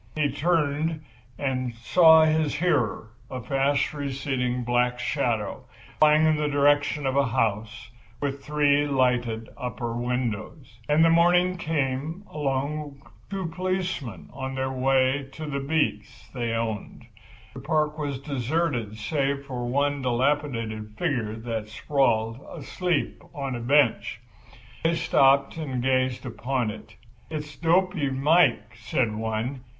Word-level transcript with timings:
He 0.15 0.31
turned 0.31 1.03
and 1.37 1.75
saw 1.75 2.25
his 2.25 2.55
hearer, 2.55 3.11
a 3.29 3.39
fast 3.39 3.93
receding 3.93 4.63
black 4.63 4.97
shadow, 4.97 5.65
flying 5.99 6.25
in 6.25 6.37
the 6.37 6.47
direction 6.47 7.05
of 7.05 7.15
a 7.15 7.27
house 7.27 7.91
with 8.19 8.43
three 8.43 8.87
lighted 8.87 9.47
upper 9.55 9.93
windows. 9.95 10.79
And 10.89 10.95
in 10.95 11.01
the 11.03 11.11
morning 11.11 11.55
came 11.55 12.23
along 12.31 12.99
two 13.29 13.45
policemen 13.45 14.31
on 14.33 14.55
their 14.55 14.71
way 14.71 15.27
to 15.33 15.45
the 15.45 15.59
beats 15.59 16.29
they 16.33 16.51
owned. 16.53 17.05
The 17.53 17.59
park 17.59 17.99
was 17.99 18.17
deserted 18.17 18.97
save 18.97 19.45
for 19.45 19.67
one 19.67 20.01
dilapidated 20.01 20.97
figure 20.97 21.35
that 21.35 21.69
sprawled, 21.69 22.43
asleep, 22.51 23.21
on 23.35 23.53
a 23.55 23.59
bench. 23.59 24.19
They 24.83 24.95
stopped 24.95 25.57
and 25.57 25.79
gazed 25.83 26.25
upon 26.25 26.71
it. 26.71 26.95
"It's 27.29 27.55
Dopy 27.55 28.09
Mike," 28.09 28.77
said 28.77 29.13
one. 29.13 29.61